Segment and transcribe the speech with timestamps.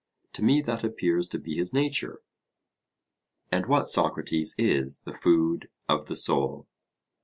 [0.33, 2.23] To me that appears to be his nature.
[3.51, 6.67] And what, Socrates, is the food of the soul?